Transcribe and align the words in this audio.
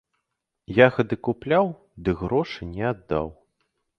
Ягады 0.85 1.15
купляў, 1.27 1.69
ды 2.07 2.17
грошы 2.21 2.61
не 2.73 2.83
аддаў. 2.95 3.25